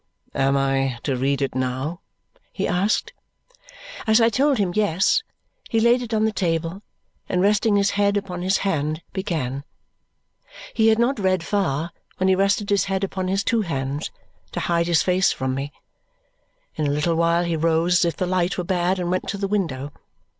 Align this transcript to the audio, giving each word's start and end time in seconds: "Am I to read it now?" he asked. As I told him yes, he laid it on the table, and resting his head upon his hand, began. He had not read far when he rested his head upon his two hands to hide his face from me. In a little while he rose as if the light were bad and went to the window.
"Am 0.33 0.57
I 0.57 0.97
to 1.03 1.15
read 1.15 1.43
it 1.43 1.53
now?" 1.53 1.99
he 2.51 2.67
asked. 2.67 3.13
As 4.07 4.19
I 4.19 4.29
told 4.29 4.57
him 4.57 4.71
yes, 4.73 5.21
he 5.69 5.79
laid 5.79 6.01
it 6.01 6.11
on 6.11 6.25
the 6.25 6.31
table, 6.31 6.81
and 7.29 7.39
resting 7.39 7.75
his 7.75 7.91
head 7.91 8.17
upon 8.17 8.41
his 8.41 8.57
hand, 8.65 9.03
began. 9.13 9.63
He 10.73 10.87
had 10.87 10.97
not 10.97 11.19
read 11.19 11.43
far 11.43 11.91
when 12.17 12.27
he 12.27 12.33
rested 12.35 12.71
his 12.71 12.85
head 12.85 13.03
upon 13.03 13.27
his 13.27 13.43
two 13.43 13.61
hands 13.61 14.09
to 14.53 14.61
hide 14.61 14.87
his 14.87 15.03
face 15.03 15.31
from 15.31 15.53
me. 15.53 15.71
In 16.75 16.87
a 16.87 16.91
little 16.91 17.13
while 17.15 17.43
he 17.43 17.55
rose 17.55 17.99
as 17.99 18.05
if 18.05 18.15
the 18.17 18.25
light 18.25 18.57
were 18.57 18.63
bad 18.63 18.97
and 18.97 19.11
went 19.11 19.27
to 19.27 19.37
the 19.37 19.47
window. 19.47 19.93